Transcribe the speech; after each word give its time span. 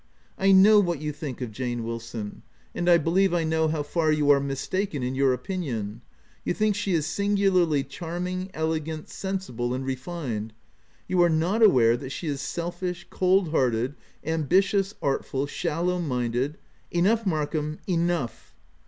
—I 0.39 0.51
know 0.51 0.79
what 0.79 0.99
you 0.99 1.11
think 1.11 1.41
of 1.41 1.51
Jane 1.51 1.83
Wilson; 1.83 2.41
and 2.73 2.89
I 2.89 2.97
believe 2.97 3.35
I 3.35 3.43
know 3.43 3.67
how 3.67 3.83
far 3.83 4.11
you 4.11 4.31
are 4.31 4.39
mistaken 4.39 5.03
in 5.03 5.13
your 5.13 5.31
opinion: 5.31 6.01
you 6.43 6.55
think 6.55 6.73
she 6.73 6.95
is 6.95 7.05
singularly 7.05 7.83
charming, 7.83 8.49
elegant, 8.55 9.09
sensible, 9.09 9.75
and 9.75 9.85
refined: 9.85 10.53
you 11.07 11.21
are 11.21 11.29
not 11.29 11.61
aware 11.61 11.95
that 11.97 12.09
she 12.09 12.25
is 12.27 12.41
selfish, 12.41 13.05
cold 13.11 13.49
hearted, 13.51 13.93
ambitious, 14.25 14.95
artful, 15.03 15.45
shallow 15.45 15.99
minded 15.99 16.57
—""Enough, 16.99 17.27
Markham, 17.27 17.77
enough." 17.87 18.55